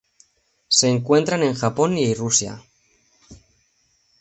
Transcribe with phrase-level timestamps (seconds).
[0.67, 2.63] Se encuentran en Japón y Rusia.